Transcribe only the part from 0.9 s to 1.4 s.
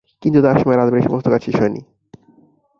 সমস্ত